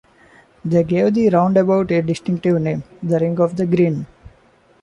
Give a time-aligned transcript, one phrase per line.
[0.65, 4.07] They gave the roundabout a distinctive name: The Ring of the Green.